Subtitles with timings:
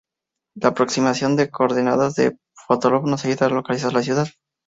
[0.55, 2.35] La aproximación de coordenadas de
[2.67, 4.27] Ptolomeo no ayudan a localizar la ciudad.